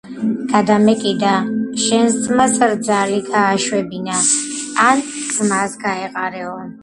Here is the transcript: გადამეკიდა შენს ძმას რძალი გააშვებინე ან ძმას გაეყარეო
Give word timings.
გადამეკიდა 0.51 1.33
შენს 1.81 2.15
ძმას 2.27 2.55
რძალი 2.71 3.19
გააშვებინე 3.31 4.15
ან 4.87 5.03
ძმას 5.11 5.77
გაეყარეო 5.85 6.57